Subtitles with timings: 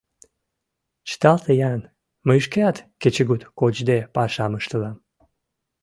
[1.07, 1.81] —Чыталте-ян,
[2.27, 4.97] мый шкеат кечыгут кочде пашам ыштылам.